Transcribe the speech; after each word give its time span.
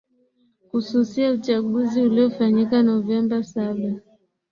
kususia 0.71 1.31
uchaguzi 1.31 2.01
uliofanyika 2.01 2.83
novemba 2.83 3.43
saba 3.43 3.93